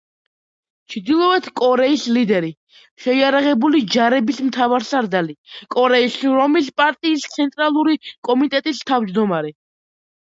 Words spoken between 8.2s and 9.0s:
კომიტეტის